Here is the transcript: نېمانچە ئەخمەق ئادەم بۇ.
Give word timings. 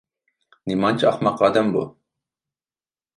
نېمانچە 0.69 1.05
ئەخمەق 1.09 1.43
ئادەم 1.47 1.69
بۇ. 1.75 1.83